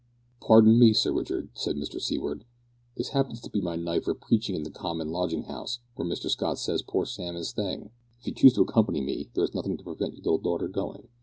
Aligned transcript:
"Pardon 0.39 0.79
me, 0.79 0.93
Sir 0.93 1.13
Richard," 1.13 1.49
said 1.53 1.75
Mr 1.75 2.01
Seaward, 2.01 2.43
"this 2.97 3.09
happens 3.09 3.39
to 3.41 3.51
be 3.51 3.61
my 3.61 3.75
night 3.75 4.03
for 4.03 4.15
preaching 4.15 4.55
in 4.55 4.63
the 4.63 4.71
common 4.71 5.11
lodging 5.11 5.43
house 5.43 5.77
where 5.93 6.07
Mr 6.07 6.27
Scott 6.27 6.57
says 6.57 6.81
poor 6.81 7.05
Sam 7.05 7.35
is 7.35 7.49
staying. 7.49 7.91
If 8.19 8.25
you 8.25 8.33
choose 8.33 8.53
to 8.53 8.61
accompany 8.63 9.01
me, 9.01 9.29
there 9.35 9.43
is 9.43 9.53
nothing 9.53 9.77
to 9.77 9.83
prevent 9.83 10.13
your 10.13 10.23
little 10.23 10.37
daughter 10.39 10.67
going. 10.69 11.07